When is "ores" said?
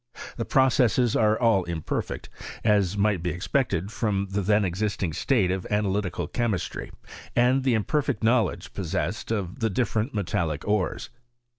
10.67-11.11